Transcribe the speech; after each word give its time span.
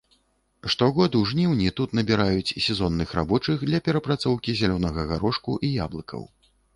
Штогод 0.73 1.17
у 1.17 1.19
жніўні 1.31 1.67
тут 1.79 1.91
набіраюць 1.99 2.55
сезонных 2.67 3.13
рабочых 3.19 3.65
для 3.69 3.81
перапрацоўкі 3.89 4.57
зялёнага 4.63 5.05
гарошку 5.11 5.51
і 5.69 5.71
яблыкаў. 5.85 6.23